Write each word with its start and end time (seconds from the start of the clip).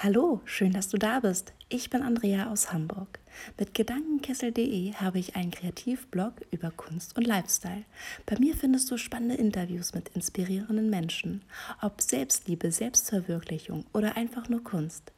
Hallo, 0.00 0.40
schön, 0.44 0.72
dass 0.72 0.88
du 0.88 0.96
da 0.96 1.18
bist. 1.18 1.52
Ich 1.68 1.90
bin 1.90 2.02
Andrea 2.02 2.52
aus 2.52 2.72
Hamburg. 2.72 3.18
Mit 3.58 3.74
Gedankenkessel.de 3.74 4.92
habe 4.94 5.18
ich 5.18 5.34
einen 5.34 5.50
Kreativblog 5.50 6.34
über 6.52 6.70
Kunst 6.70 7.16
und 7.16 7.26
Lifestyle. 7.26 7.84
Bei 8.24 8.38
mir 8.38 8.54
findest 8.54 8.88
du 8.92 8.96
spannende 8.96 9.34
Interviews 9.34 9.94
mit 9.94 10.10
inspirierenden 10.10 10.88
Menschen, 10.88 11.42
ob 11.82 12.00
Selbstliebe, 12.00 12.70
Selbstverwirklichung 12.70 13.86
oder 13.92 14.16
einfach 14.16 14.48
nur 14.48 14.62
Kunst. 14.62 15.10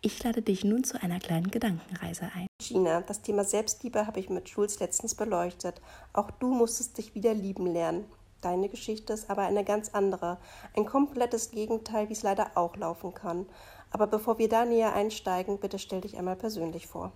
Ich 0.00 0.24
lade 0.24 0.40
dich 0.40 0.64
nun 0.64 0.82
zu 0.82 1.02
einer 1.02 1.18
kleinen 1.18 1.50
Gedankenreise 1.50 2.30
ein. 2.34 2.46
Gina, 2.58 3.02
das 3.02 3.20
Thema 3.20 3.44
Selbstliebe 3.44 4.06
habe 4.06 4.18
ich 4.18 4.30
mit 4.30 4.48
Jules 4.48 4.80
letztens 4.80 5.14
beleuchtet. 5.14 5.82
Auch 6.14 6.30
du 6.30 6.54
musstest 6.54 6.96
dich 6.96 7.14
wieder 7.14 7.34
lieben 7.34 7.66
lernen. 7.66 8.06
Deine 8.40 8.68
Geschichte 8.68 9.12
ist 9.12 9.30
aber 9.30 9.42
eine 9.42 9.62
ganz 9.62 9.90
andere. 9.90 10.38
Ein 10.74 10.84
komplettes 10.84 11.50
Gegenteil, 11.52 12.08
wie 12.08 12.14
es 12.14 12.24
leider 12.24 12.52
auch 12.56 12.76
laufen 12.76 13.14
kann. 13.14 13.46
Aber 13.92 14.06
bevor 14.06 14.38
wir 14.38 14.48
da 14.48 14.64
näher 14.64 14.94
einsteigen, 14.94 15.60
bitte 15.60 15.78
stell 15.78 16.00
dich 16.00 16.16
einmal 16.16 16.36
persönlich 16.36 16.86
vor. 16.86 17.12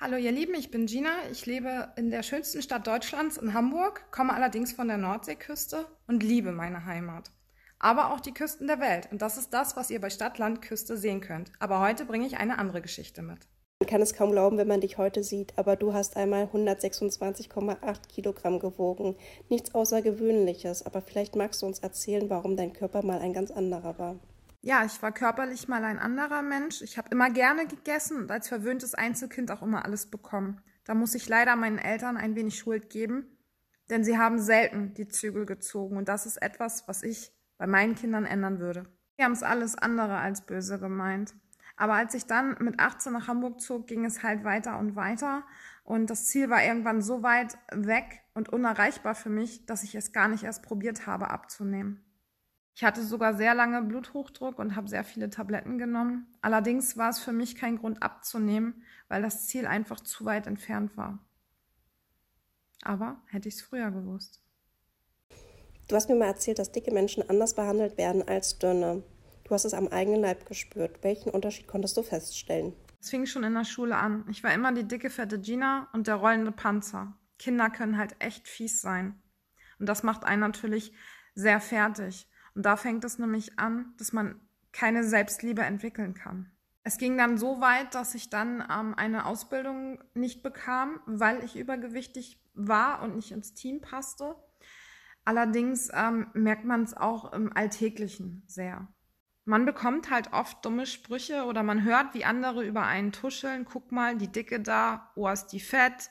Hallo 0.00 0.16
ihr 0.16 0.32
Lieben, 0.32 0.54
ich 0.54 0.70
bin 0.70 0.86
Gina. 0.86 1.10
Ich 1.32 1.44
lebe 1.44 1.92
in 1.96 2.10
der 2.10 2.22
schönsten 2.22 2.62
Stadt 2.62 2.86
Deutschlands 2.86 3.36
in 3.36 3.52
Hamburg, 3.52 4.04
komme 4.12 4.32
allerdings 4.32 4.72
von 4.72 4.88
der 4.88 4.96
Nordseeküste 4.96 5.86
und 6.06 6.22
liebe 6.22 6.52
meine 6.52 6.86
Heimat. 6.86 7.32
Aber 7.80 8.12
auch 8.12 8.20
die 8.20 8.32
Küsten 8.32 8.68
der 8.68 8.78
Welt. 8.78 9.08
Und 9.10 9.22
das 9.22 9.36
ist 9.38 9.52
das, 9.52 9.76
was 9.76 9.90
ihr 9.90 10.00
bei 10.00 10.10
Stadtland 10.10 10.62
Küste 10.62 10.96
sehen 10.96 11.20
könnt. 11.20 11.50
Aber 11.58 11.80
heute 11.80 12.04
bringe 12.04 12.26
ich 12.26 12.36
eine 12.36 12.58
andere 12.58 12.80
Geschichte 12.80 13.22
mit. 13.22 13.48
Man 13.80 13.88
kann 13.88 14.02
es 14.02 14.14
kaum 14.14 14.30
glauben, 14.30 14.58
wenn 14.58 14.68
man 14.68 14.80
dich 14.80 14.98
heute 14.98 15.24
sieht, 15.24 15.58
aber 15.58 15.74
du 15.74 15.92
hast 15.92 16.16
einmal 16.16 16.44
126,8 16.44 18.08
Kilogramm 18.08 18.60
gewogen. 18.60 19.16
Nichts 19.48 19.74
Außergewöhnliches, 19.74 20.86
aber 20.86 21.02
vielleicht 21.02 21.34
magst 21.34 21.62
du 21.62 21.66
uns 21.66 21.80
erzählen, 21.80 22.30
warum 22.30 22.56
dein 22.56 22.72
Körper 22.72 23.04
mal 23.04 23.18
ein 23.18 23.32
ganz 23.32 23.50
anderer 23.50 23.98
war. 23.98 24.20
Ja, 24.64 24.84
ich 24.84 25.02
war 25.02 25.10
körperlich 25.10 25.66
mal 25.66 25.82
ein 25.82 25.98
anderer 25.98 26.40
Mensch. 26.40 26.82
Ich 26.82 26.96
habe 26.96 27.08
immer 27.10 27.30
gerne 27.30 27.66
gegessen 27.66 28.16
und 28.16 28.30
als 28.30 28.46
verwöhntes 28.46 28.94
Einzelkind 28.94 29.50
auch 29.50 29.60
immer 29.60 29.84
alles 29.84 30.06
bekommen. 30.06 30.60
Da 30.84 30.94
muss 30.94 31.16
ich 31.16 31.28
leider 31.28 31.56
meinen 31.56 31.78
Eltern 31.78 32.16
ein 32.16 32.36
wenig 32.36 32.58
Schuld 32.58 32.88
geben, 32.88 33.26
denn 33.90 34.04
sie 34.04 34.18
haben 34.18 34.38
selten 34.38 34.94
die 34.94 35.08
Zügel 35.08 35.46
gezogen 35.46 35.96
und 35.96 36.08
das 36.08 36.26
ist 36.26 36.40
etwas, 36.40 36.86
was 36.86 37.02
ich 37.02 37.32
bei 37.58 37.66
meinen 37.66 37.96
Kindern 37.96 38.24
ändern 38.24 38.60
würde. 38.60 38.86
Sie 39.16 39.24
haben 39.24 39.32
es 39.32 39.42
alles 39.42 39.76
andere 39.76 40.18
als 40.18 40.46
böse 40.46 40.78
gemeint. 40.78 41.34
Aber 41.76 41.94
als 41.94 42.14
ich 42.14 42.26
dann 42.26 42.56
mit 42.60 42.78
18 42.78 43.12
nach 43.12 43.26
Hamburg 43.26 43.60
zog, 43.60 43.88
ging 43.88 44.04
es 44.04 44.22
halt 44.22 44.44
weiter 44.44 44.78
und 44.78 44.94
weiter. 44.94 45.42
Und 45.82 46.08
das 46.08 46.26
Ziel 46.26 46.50
war 46.50 46.62
irgendwann 46.62 47.02
so 47.02 47.24
weit 47.24 47.58
weg 47.72 48.22
und 48.34 48.48
unerreichbar 48.48 49.16
für 49.16 49.30
mich, 49.30 49.66
dass 49.66 49.82
ich 49.82 49.96
es 49.96 50.12
gar 50.12 50.28
nicht 50.28 50.44
erst 50.44 50.62
probiert 50.62 51.08
habe 51.08 51.30
abzunehmen. 51.30 52.04
Ich 52.74 52.84
hatte 52.84 53.04
sogar 53.04 53.34
sehr 53.34 53.54
lange 53.54 53.82
Bluthochdruck 53.82 54.58
und 54.58 54.76
habe 54.76 54.88
sehr 54.88 55.04
viele 55.04 55.28
Tabletten 55.28 55.78
genommen. 55.78 56.26
Allerdings 56.40 56.96
war 56.96 57.10
es 57.10 57.18
für 57.18 57.32
mich 57.32 57.54
kein 57.54 57.78
Grund 57.78 58.02
abzunehmen, 58.02 58.82
weil 59.08 59.22
das 59.22 59.46
Ziel 59.46 59.66
einfach 59.66 60.00
zu 60.00 60.24
weit 60.24 60.46
entfernt 60.46 60.96
war. 60.96 61.18
Aber 62.82 63.20
hätte 63.26 63.48
ich 63.48 63.56
es 63.56 63.62
früher 63.62 63.90
gewusst. 63.90 64.42
Du 65.88 65.96
hast 65.96 66.08
mir 66.08 66.16
mal 66.16 66.26
erzählt, 66.26 66.58
dass 66.58 66.72
dicke 66.72 66.92
Menschen 66.92 67.28
anders 67.28 67.54
behandelt 67.54 67.98
werden 67.98 68.26
als 68.26 68.58
dünne. 68.58 69.02
Du 69.44 69.50
hast 69.50 69.64
es 69.64 69.74
am 69.74 69.88
eigenen 69.88 70.22
Leib 70.22 70.46
gespürt. 70.46 71.02
Welchen 71.02 71.30
Unterschied 71.30 71.66
konntest 71.66 71.96
du 71.96 72.02
feststellen? 72.02 72.72
Es 73.00 73.10
fing 73.10 73.26
schon 73.26 73.44
in 73.44 73.54
der 73.54 73.64
Schule 73.64 73.96
an. 73.96 74.24
Ich 74.30 74.42
war 74.42 74.54
immer 74.54 74.72
die 74.72 74.86
dicke, 74.86 75.10
fette 75.10 75.38
Gina 75.38 75.88
und 75.92 76.06
der 76.06 76.14
rollende 76.14 76.52
Panzer. 76.52 77.18
Kinder 77.38 77.68
können 77.68 77.98
halt 77.98 78.14
echt 78.20 78.48
fies 78.48 78.80
sein. 78.80 79.20
Und 79.78 79.88
das 79.88 80.02
macht 80.02 80.24
einen 80.24 80.40
natürlich 80.40 80.92
sehr 81.34 81.60
fertig. 81.60 82.28
Und 82.54 82.66
da 82.66 82.76
fängt 82.76 83.04
es 83.04 83.18
nämlich 83.18 83.58
an, 83.58 83.94
dass 83.98 84.12
man 84.12 84.40
keine 84.72 85.04
Selbstliebe 85.04 85.62
entwickeln 85.62 86.14
kann. 86.14 86.50
Es 86.84 86.98
ging 86.98 87.16
dann 87.16 87.38
so 87.38 87.60
weit, 87.60 87.94
dass 87.94 88.14
ich 88.14 88.28
dann 88.28 88.60
ähm, 88.70 88.94
eine 88.96 89.26
Ausbildung 89.26 90.02
nicht 90.14 90.42
bekam, 90.42 91.00
weil 91.06 91.44
ich 91.44 91.56
übergewichtig 91.56 92.40
war 92.54 93.02
und 93.02 93.16
nicht 93.16 93.30
ins 93.30 93.54
Team 93.54 93.80
passte. 93.80 94.34
Allerdings 95.24 95.90
ähm, 95.94 96.26
merkt 96.34 96.64
man 96.64 96.82
es 96.82 96.96
auch 96.96 97.32
im 97.32 97.54
Alltäglichen 97.56 98.42
sehr. 98.48 98.88
Man 99.44 99.64
bekommt 99.64 100.10
halt 100.10 100.32
oft 100.32 100.64
dumme 100.64 100.86
Sprüche 100.86 101.44
oder 101.44 101.62
man 101.62 101.84
hört, 101.84 102.14
wie 102.14 102.24
andere 102.24 102.64
über 102.64 102.84
einen 102.84 103.12
tuscheln. 103.12 103.64
Guck 103.64 103.92
mal, 103.92 104.16
die 104.16 104.30
Dicke 104.30 104.60
da, 104.60 105.12
oh, 105.14 105.28
ist 105.28 105.48
die 105.48 105.60
fett. 105.60 106.10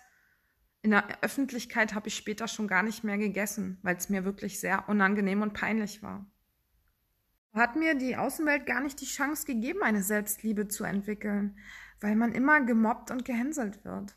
In 0.82 0.92
der 0.92 1.06
Öffentlichkeit 1.22 1.94
habe 1.94 2.08
ich 2.08 2.16
später 2.16 2.48
schon 2.48 2.68
gar 2.68 2.84
nicht 2.84 3.04
mehr 3.04 3.18
gegessen, 3.18 3.78
weil 3.84 3.96
es 3.96 4.10
mir 4.10 4.26
wirklich 4.26 4.60
sehr 4.60 4.88
unangenehm 4.90 5.42
und 5.42 5.54
peinlich 5.54 6.02
war. 6.02 6.26
Hat 7.54 7.76
mir 7.76 7.96
die 7.96 8.16
Außenwelt 8.16 8.66
gar 8.66 8.82
nicht 8.82 9.02
die 9.02 9.06
Chance 9.06 9.46
gegeben, 9.46 9.84
eine 9.84 10.02
Selbstliebe 10.02 10.68
zu 10.68 10.86
entwickeln, 10.86 11.58
weil 12.00 12.16
man 12.16 12.32
immer 12.32 12.62
gemobbt 12.62 13.12
und 13.12 13.26
gehänselt 13.26 13.84
wird. 13.84 14.16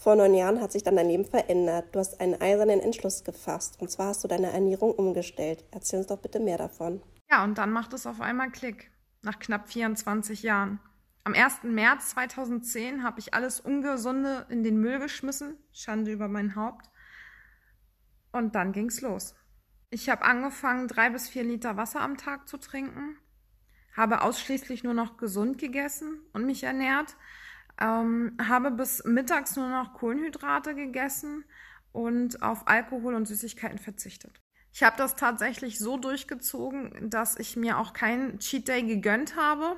Vor 0.00 0.16
neun 0.16 0.32
Jahren 0.32 0.62
hat 0.62 0.72
sich 0.72 0.82
dann 0.82 0.96
dein 0.96 1.08
Leben 1.08 1.26
verändert. 1.26 1.94
Du 1.94 1.98
hast 1.98 2.20
einen 2.20 2.40
eisernen 2.40 2.80
Entschluss 2.80 3.22
gefasst. 3.22 3.78
Und 3.82 3.90
zwar 3.90 4.06
hast 4.06 4.24
du 4.24 4.28
deine 4.28 4.50
Ernährung 4.50 4.92
umgestellt. 4.92 5.62
Erzähl 5.72 5.98
uns 5.98 6.06
doch 6.08 6.16
bitte 6.16 6.40
mehr 6.40 6.56
davon. 6.56 7.02
Ja, 7.30 7.44
und 7.44 7.58
dann 7.58 7.70
macht 7.70 7.92
es 7.92 8.06
auf 8.06 8.22
einmal 8.22 8.50
Klick. 8.50 8.90
Nach 9.20 9.38
knapp 9.38 9.68
24 9.68 10.42
Jahren. 10.42 10.80
Am 11.24 11.34
1. 11.34 11.64
März 11.64 12.10
2010 12.12 13.02
habe 13.02 13.20
ich 13.20 13.34
alles 13.34 13.60
Ungesunde 13.60 14.46
in 14.48 14.62
den 14.62 14.78
Müll 14.80 15.00
geschmissen. 15.00 15.58
Schande 15.70 16.12
über 16.12 16.28
mein 16.28 16.56
Haupt. 16.56 16.88
Und 18.32 18.54
dann 18.54 18.72
ging's 18.72 19.02
los. 19.02 19.34
Ich 19.92 20.08
habe 20.08 20.22
angefangen, 20.22 20.86
drei 20.86 21.10
bis 21.10 21.28
vier 21.28 21.42
Liter 21.42 21.76
Wasser 21.76 22.00
am 22.00 22.16
Tag 22.16 22.48
zu 22.48 22.58
trinken, 22.58 23.18
habe 23.96 24.22
ausschließlich 24.22 24.84
nur 24.84 24.94
noch 24.94 25.16
gesund 25.16 25.58
gegessen 25.58 26.20
und 26.32 26.46
mich 26.46 26.62
ernährt, 26.62 27.16
ähm, 27.80 28.36
habe 28.40 28.70
bis 28.70 29.02
mittags 29.04 29.56
nur 29.56 29.68
noch 29.68 29.94
Kohlenhydrate 29.94 30.76
gegessen 30.76 31.44
und 31.90 32.40
auf 32.40 32.68
Alkohol 32.68 33.16
und 33.16 33.26
Süßigkeiten 33.26 33.78
verzichtet. 33.78 34.40
Ich 34.72 34.84
habe 34.84 34.96
das 34.96 35.16
tatsächlich 35.16 35.80
so 35.80 35.96
durchgezogen, 35.96 37.10
dass 37.10 37.36
ich 37.36 37.56
mir 37.56 37.78
auch 37.78 37.92
keinen 37.92 38.38
Cheat 38.38 38.68
Day 38.68 38.84
gegönnt 38.84 39.34
habe. 39.34 39.76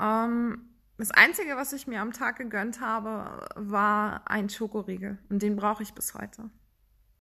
Ähm, 0.00 0.70
das 0.96 1.10
Einzige, 1.10 1.56
was 1.56 1.74
ich 1.74 1.86
mir 1.86 2.00
am 2.00 2.12
Tag 2.12 2.36
gegönnt 2.36 2.80
habe, 2.80 3.46
war 3.56 4.22
ein 4.30 4.48
Schokoriegel. 4.48 5.18
Und 5.28 5.42
den 5.42 5.56
brauche 5.56 5.82
ich 5.82 5.92
bis 5.92 6.14
heute. 6.14 6.48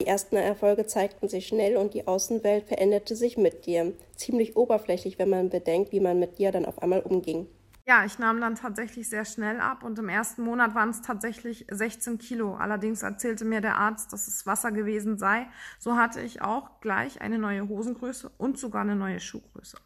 Die 0.00 0.06
ersten 0.06 0.36
Erfolge 0.36 0.86
zeigten 0.86 1.28
sich 1.28 1.48
schnell 1.48 1.76
und 1.76 1.92
die 1.92 2.06
Außenwelt 2.06 2.68
veränderte 2.68 3.16
sich 3.16 3.36
mit 3.36 3.66
dir. 3.66 3.94
Ziemlich 4.14 4.56
oberflächlich, 4.56 5.18
wenn 5.18 5.28
man 5.28 5.50
bedenkt, 5.50 5.90
wie 5.90 5.98
man 5.98 6.20
mit 6.20 6.38
dir 6.38 6.52
dann 6.52 6.66
auf 6.66 6.80
einmal 6.80 7.00
umging. 7.00 7.48
Ja, 7.84 8.04
ich 8.04 8.16
nahm 8.20 8.40
dann 8.40 8.54
tatsächlich 8.54 9.08
sehr 9.08 9.24
schnell 9.24 9.58
ab 9.58 9.82
und 9.82 9.98
im 9.98 10.08
ersten 10.08 10.42
Monat 10.42 10.76
waren 10.76 10.90
es 10.90 11.02
tatsächlich 11.02 11.66
16 11.68 12.18
Kilo. 12.18 12.54
Allerdings 12.54 13.02
erzählte 13.02 13.44
mir 13.44 13.60
der 13.60 13.76
Arzt, 13.76 14.12
dass 14.12 14.28
es 14.28 14.46
Wasser 14.46 14.70
gewesen 14.70 15.18
sei. 15.18 15.48
So 15.80 15.96
hatte 15.96 16.20
ich 16.20 16.42
auch 16.42 16.80
gleich 16.80 17.20
eine 17.20 17.38
neue 17.38 17.68
Hosengröße 17.68 18.30
und 18.38 18.56
sogar 18.56 18.82
eine 18.82 18.94
neue 18.94 19.18
Schuhgröße. 19.18 19.78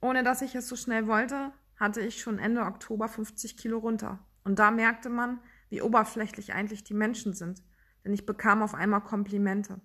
Ohne 0.00 0.24
dass 0.24 0.42
ich 0.42 0.56
es 0.56 0.66
so 0.66 0.74
schnell 0.74 1.06
wollte, 1.06 1.52
hatte 1.76 2.00
ich 2.00 2.20
schon 2.20 2.40
Ende 2.40 2.62
Oktober 2.62 3.06
50 3.06 3.56
Kilo 3.56 3.78
runter. 3.78 4.18
Und 4.42 4.58
da 4.58 4.72
merkte 4.72 5.10
man, 5.10 5.38
wie 5.68 5.82
oberflächlich 5.82 6.54
eigentlich 6.54 6.82
die 6.82 6.94
Menschen 6.94 7.34
sind. 7.34 7.62
Denn 8.04 8.12
ich 8.12 8.26
bekam 8.26 8.62
auf 8.62 8.74
einmal 8.74 9.02
Komplimente. 9.02 9.80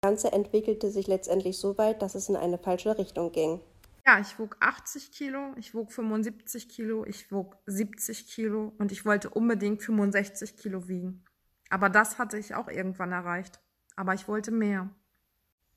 Das 0.00 0.10
Ganze 0.10 0.32
entwickelte 0.32 0.90
sich 0.90 1.06
letztendlich 1.06 1.58
so 1.58 1.78
weit, 1.78 2.02
dass 2.02 2.14
es 2.14 2.28
in 2.28 2.36
eine 2.36 2.58
falsche 2.58 2.98
Richtung 2.98 3.32
ging. 3.32 3.60
Ja, 4.06 4.20
ich 4.20 4.38
wog 4.38 4.58
80 4.60 5.12
Kilo, 5.12 5.54
ich 5.56 5.74
wog 5.74 5.90
75 5.90 6.68
Kilo, 6.68 7.06
ich 7.06 7.32
wog 7.32 7.56
70 7.66 8.28
Kilo 8.28 8.74
und 8.78 8.92
ich 8.92 9.06
wollte 9.06 9.30
unbedingt 9.30 9.82
65 9.82 10.58
Kilo 10.58 10.88
wiegen. 10.88 11.24
Aber 11.70 11.88
das 11.88 12.18
hatte 12.18 12.36
ich 12.36 12.54
auch 12.54 12.68
irgendwann 12.68 13.12
erreicht. 13.12 13.60
Aber 13.96 14.12
ich 14.12 14.28
wollte 14.28 14.50
mehr. 14.50 14.90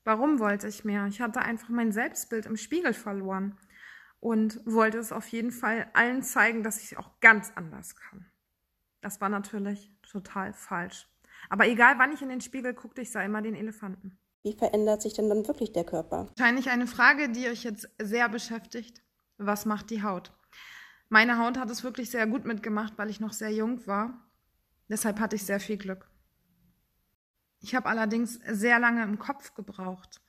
Warum 0.03 0.39
wollte 0.39 0.67
ich 0.67 0.83
mehr? 0.83 1.05
Ich 1.07 1.21
hatte 1.21 1.41
einfach 1.41 1.69
mein 1.69 1.91
Selbstbild 1.91 2.45
im 2.45 2.57
Spiegel 2.57 2.93
verloren 2.93 3.57
und 4.19 4.59
wollte 4.65 4.97
es 4.97 5.11
auf 5.11 5.27
jeden 5.29 5.51
Fall 5.51 5.89
allen 5.93 6.23
zeigen, 6.23 6.63
dass 6.63 6.81
ich 6.81 6.97
auch 6.97 7.19
ganz 7.19 7.51
anders 7.55 7.95
kann. 7.95 8.25
Das 9.01 9.21
war 9.21 9.29
natürlich 9.29 9.91
total 10.01 10.53
falsch. 10.53 11.07
Aber 11.49 11.67
egal, 11.67 11.97
wann 11.97 12.11
ich 12.11 12.21
in 12.21 12.29
den 12.29 12.41
Spiegel 12.41 12.73
guckte, 12.73 13.01
ich 13.01 13.11
sah 13.11 13.23
immer 13.23 13.41
den 13.41 13.55
Elefanten. 13.55 14.19
Wie 14.43 14.53
verändert 14.53 15.01
sich 15.01 15.13
denn 15.13 15.29
dann 15.29 15.47
wirklich 15.47 15.73
der 15.73 15.83
Körper? 15.83 16.29
Wahrscheinlich 16.37 16.69
eine 16.69 16.87
Frage, 16.87 17.29
die 17.29 17.47
euch 17.47 17.63
jetzt 17.63 17.89
sehr 18.01 18.29
beschäftigt. 18.29 19.01
Was 19.37 19.65
macht 19.65 19.89
die 19.89 20.03
Haut? 20.03 20.33
Meine 21.09 21.37
Haut 21.37 21.57
hat 21.57 21.69
es 21.69 21.83
wirklich 21.83 22.09
sehr 22.09 22.27
gut 22.27 22.45
mitgemacht, 22.45 22.97
weil 22.97 23.09
ich 23.09 23.19
noch 23.19 23.33
sehr 23.33 23.51
jung 23.51 23.85
war. 23.87 24.29
Deshalb 24.89 25.19
hatte 25.19 25.35
ich 25.35 25.45
sehr 25.45 25.59
viel 25.59 25.77
Glück. 25.77 26.09
Ich 27.59 27.75
habe 27.75 27.89
allerdings 27.89 28.39
sehr 28.47 28.79
lange 28.79 29.03
im 29.03 29.19
Kopf 29.19 29.53
gebraucht, 29.53 30.21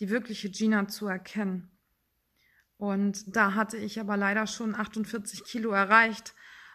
die 0.00 0.10
wirkliche 0.10 0.50
Gina 0.50 0.88
zu 0.88 1.06
erkennen. 1.06 1.70
Und 2.76 3.36
da 3.36 3.54
hatte 3.54 3.76
ich 3.76 3.98
aber 3.98 4.16
leider 4.16 4.46
schon 4.46 4.74
48 4.74 5.44
Kilo 5.44 5.70
erreicht 5.70 6.34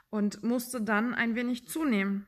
und 0.09 0.43
musste 0.43 0.81
dann 0.81 1.13
ein 1.13 1.35
wenig 1.35 1.67
zunehmen 1.67 2.27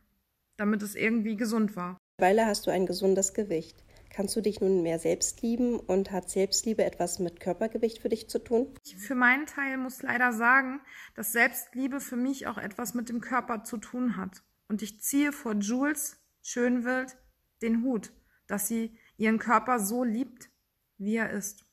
damit 0.58 0.82
es 0.82 0.96
irgendwie 0.96 1.36
gesund 1.36 1.76
war. 1.76 1.98
Mittlerweile 2.18 2.46
hast 2.46 2.66
du 2.68 2.72
ein 2.72 2.86
gesundes 2.86 3.34
Gewicht. 3.34 3.84
Kannst 4.10 4.36
du 4.38 4.42
dich 4.42 4.62
nun 4.62 4.82
mehr 4.82 4.98
selbst 4.98 5.42
lieben 5.42 5.78
und 5.78 6.12
hat 6.12 6.30
Selbstliebe 6.30 6.86
etwas 6.86 7.20
mit 7.20 7.42
Körpergewicht 7.42 8.02
für 8.02 8.08
dich 8.08 8.30
zu 8.30 8.40
tun? 8.40 8.74
Ich 8.86 8.96
für 8.96 9.16
meinen 9.16 9.46
Teil 9.46 9.78
muss 9.78 10.02
leider 10.02 10.32
sagen, 10.32 10.80
dass 11.16 11.34
Selbstliebe 11.34 12.00
für 12.00 12.16
mich 12.16 12.48
auch 12.48 12.58
etwas 12.58 12.94
mit 12.94 13.10
dem 13.10 13.20
Körper 13.20 13.66
zu 13.66 13.78
tun 13.78 14.16
hat. 14.16 14.44
Und 14.70 14.82
ich 14.82 15.02
ziehe 15.02 15.34
vor 15.34 15.56
Jules 15.56 16.18
Schönwild 16.42 17.18
den 17.62 17.84
Hut, 17.84 18.14
dass 18.48 18.70
sie 18.70 18.98
ihren 19.18 19.40
Körper 19.40 19.80
so 19.80 20.06
liebt, 20.06 20.50
wie 20.98 21.18
er 21.18 21.32
ist. 21.32 21.66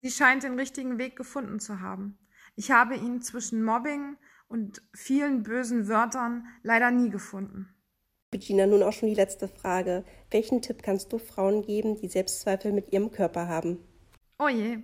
Sie 0.00 0.10
scheint 0.10 0.44
den 0.44 0.58
richtigen 0.58 0.98
Weg 0.98 1.16
gefunden 1.16 1.58
zu 1.58 1.80
haben. 1.80 2.18
Ich 2.54 2.70
habe 2.70 2.94
ihn 2.94 3.20
zwischen 3.20 3.64
Mobbing 3.64 4.16
und 4.46 4.80
vielen 4.94 5.42
bösen 5.42 5.88
Wörtern 5.88 6.46
leider 6.62 6.92
nie 6.92 7.10
gefunden. 7.10 7.73
Regina, 8.34 8.66
nun 8.66 8.82
auch 8.82 8.92
schon 8.92 9.08
die 9.08 9.14
letzte 9.14 9.48
Frage. 9.48 10.04
Welchen 10.30 10.60
Tipp 10.60 10.82
kannst 10.82 11.12
du 11.12 11.18
Frauen 11.18 11.62
geben, 11.62 11.96
die 11.96 12.08
Selbstzweifel 12.08 12.72
mit 12.72 12.92
ihrem 12.92 13.12
Körper 13.12 13.48
haben? 13.48 13.78
Oh 14.38 14.48
je, 14.48 14.80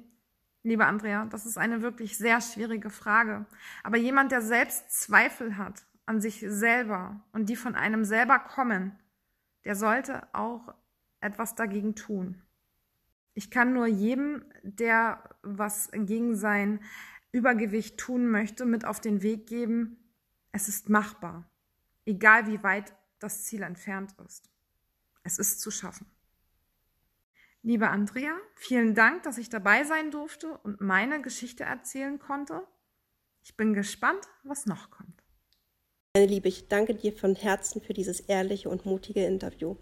liebe 0.62 0.86
Andrea, 0.86 1.26
das 1.26 1.44
ist 1.44 1.58
eine 1.58 1.82
wirklich 1.82 2.16
sehr 2.16 2.40
schwierige 2.40 2.90
Frage. 2.90 3.46
Aber 3.82 3.96
jemand, 3.96 4.30
der 4.30 4.40
selbst 4.40 4.90
Zweifel 4.92 5.58
hat 5.58 5.84
an 6.06 6.20
sich 6.20 6.44
selber 6.46 7.20
und 7.32 7.48
die 7.48 7.56
von 7.56 7.74
einem 7.74 8.04
selber 8.04 8.38
kommen, 8.38 8.96
der 9.64 9.74
sollte 9.74 10.22
auch 10.32 10.72
etwas 11.20 11.56
dagegen 11.56 11.96
tun. 11.96 12.40
Ich 13.34 13.50
kann 13.50 13.72
nur 13.72 13.86
jedem, 13.86 14.44
der 14.62 15.22
was 15.42 15.90
gegen 15.92 16.36
sein 16.36 16.80
Übergewicht 17.32 17.98
tun 17.98 18.28
möchte, 18.28 18.64
mit 18.64 18.84
auf 18.84 19.00
den 19.00 19.22
Weg 19.22 19.46
geben, 19.46 19.96
es 20.52 20.68
ist 20.68 20.88
machbar, 20.88 21.48
egal 22.06 22.46
wie 22.46 22.62
weit 22.62 22.92
das 23.20 23.44
Ziel 23.44 23.62
entfernt 23.62 24.14
ist. 24.26 24.50
Es 25.22 25.38
ist 25.38 25.60
zu 25.60 25.70
schaffen. 25.70 26.06
Liebe 27.62 27.88
Andrea, 27.90 28.34
vielen 28.54 28.94
Dank, 28.94 29.22
dass 29.22 29.36
ich 29.36 29.50
dabei 29.50 29.84
sein 29.84 30.10
durfte 30.10 30.58
und 30.58 30.80
meine 30.80 31.20
Geschichte 31.20 31.64
erzählen 31.64 32.18
konnte. 32.18 32.66
Ich 33.42 33.56
bin 33.56 33.74
gespannt, 33.74 34.24
was 34.42 34.66
noch 34.66 34.90
kommt. 34.90 35.22
Meine 36.14 36.26
Liebe, 36.26 36.48
ich 36.48 36.68
danke 36.68 36.94
dir 36.94 37.12
von 37.12 37.34
Herzen 37.36 37.82
für 37.82 37.92
dieses 37.92 38.20
ehrliche 38.20 38.68
und 38.70 38.86
mutige 38.86 39.24
Interview. 39.26 39.76